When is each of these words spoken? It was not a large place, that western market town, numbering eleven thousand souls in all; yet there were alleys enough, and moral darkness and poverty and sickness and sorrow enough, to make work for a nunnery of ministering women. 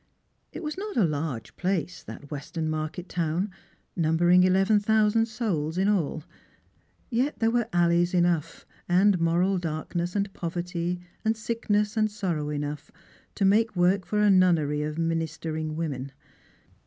It 0.51 0.63
was 0.63 0.79
not 0.79 0.97
a 0.97 1.03
large 1.03 1.55
place, 1.57 2.01
that 2.01 2.31
western 2.31 2.67
market 2.71 3.07
town, 3.07 3.51
numbering 3.95 4.41
eleven 4.41 4.79
thousand 4.79 5.27
souls 5.27 5.77
in 5.77 5.87
all; 5.87 6.23
yet 7.11 7.37
there 7.37 7.51
were 7.51 7.69
alleys 7.71 8.15
enough, 8.15 8.65
and 8.89 9.21
moral 9.21 9.59
darkness 9.59 10.15
and 10.15 10.33
poverty 10.33 11.01
and 11.23 11.37
sickness 11.37 11.95
and 11.97 12.09
sorrow 12.09 12.49
enough, 12.49 12.89
to 13.35 13.45
make 13.45 13.75
work 13.75 14.03
for 14.03 14.17
a 14.19 14.31
nunnery 14.31 14.81
of 14.81 14.97
ministering 14.97 15.75
women. 15.75 16.11